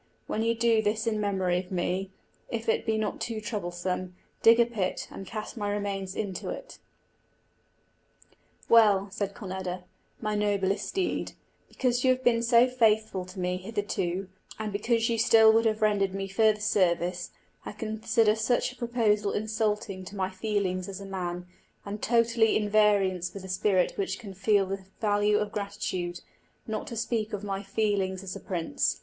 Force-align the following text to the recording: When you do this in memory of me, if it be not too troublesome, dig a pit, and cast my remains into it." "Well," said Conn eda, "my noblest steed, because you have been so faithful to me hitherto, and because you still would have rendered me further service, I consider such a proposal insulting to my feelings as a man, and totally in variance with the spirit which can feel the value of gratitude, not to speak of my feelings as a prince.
When 0.25 0.41
you 0.41 0.55
do 0.55 0.81
this 0.81 1.05
in 1.05 1.21
memory 1.21 1.59
of 1.59 1.71
me, 1.71 2.09
if 2.49 2.67
it 2.67 2.87
be 2.87 2.97
not 2.97 3.21
too 3.21 3.39
troublesome, 3.39 4.15
dig 4.41 4.59
a 4.59 4.65
pit, 4.65 5.07
and 5.11 5.27
cast 5.27 5.57
my 5.57 5.69
remains 5.69 6.15
into 6.15 6.49
it." 6.49 6.79
"Well," 8.67 9.09
said 9.11 9.35
Conn 9.35 9.51
eda, 9.51 9.83
"my 10.19 10.33
noblest 10.33 10.87
steed, 10.89 11.33
because 11.69 12.03
you 12.03 12.09
have 12.09 12.23
been 12.23 12.41
so 12.41 12.67
faithful 12.67 13.25
to 13.25 13.39
me 13.39 13.57
hitherto, 13.57 14.27
and 14.57 14.73
because 14.73 15.07
you 15.07 15.19
still 15.19 15.53
would 15.53 15.65
have 15.65 15.83
rendered 15.83 16.15
me 16.15 16.27
further 16.27 16.61
service, 16.61 17.29
I 17.63 17.71
consider 17.71 18.33
such 18.33 18.71
a 18.71 18.75
proposal 18.77 19.33
insulting 19.33 20.03
to 20.05 20.15
my 20.15 20.31
feelings 20.31 20.89
as 20.89 20.99
a 20.99 21.05
man, 21.05 21.45
and 21.85 22.01
totally 22.01 22.57
in 22.57 22.69
variance 22.69 23.31
with 23.35 23.43
the 23.43 23.49
spirit 23.49 23.93
which 23.97 24.17
can 24.17 24.33
feel 24.33 24.65
the 24.65 24.83
value 24.99 25.37
of 25.37 25.51
gratitude, 25.51 26.21
not 26.65 26.87
to 26.87 26.95
speak 26.95 27.33
of 27.33 27.43
my 27.43 27.61
feelings 27.61 28.23
as 28.23 28.35
a 28.35 28.39
prince. 28.39 28.99